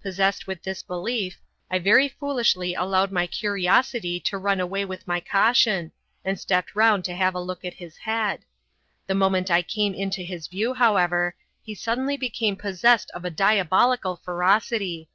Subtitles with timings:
[0.00, 1.36] Possessed with this belief,
[1.70, 5.92] I very foolishly allowed my curiosity to run away with my caution,
[6.24, 8.46] and stepped round to have a look at his head.
[9.06, 14.16] The moment I came into his view, however, he suddenly became possessed of a diabolical
[14.16, 15.10] ferocity.